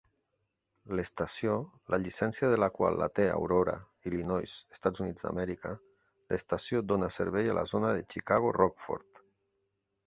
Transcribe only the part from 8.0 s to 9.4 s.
Chicago- Rockford.